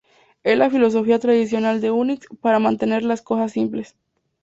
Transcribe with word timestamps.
Es 0.41 0.57
la 0.57 0.71
filosofía 0.71 1.19
tradicional 1.19 1.79
de 1.79 1.91
Unix 1.91 2.25
para 2.41 2.57
mantener 2.57 3.03
las 3.03 3.21
cosas 3.21 3.51
simples. 3.51 3.95